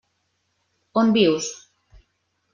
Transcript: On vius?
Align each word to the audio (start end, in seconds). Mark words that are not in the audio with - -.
On 1.03 1.13
vius? 1.19 1.51